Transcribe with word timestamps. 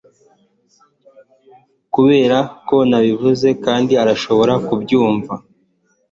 Kubera 1.93 2.37
ko 2.67 2.75
ntabivuze 2.89 3.47
kandi 3.65 3.91
urashobora 4.03 4.53
kubyumva 4.65 5.33